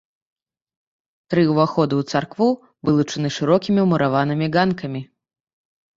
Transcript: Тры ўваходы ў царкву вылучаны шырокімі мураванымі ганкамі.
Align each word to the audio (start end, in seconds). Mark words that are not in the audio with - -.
Тры 1.33 1.43
ўваходы 1.51 1.93
ў 1.97 2.03
царкву 2.15 2.47
вылучаны 2.89 3.29
шырокімі 3.39 3.81
мураванымі 3.93 4.45
ганкамі. 4.57 5.01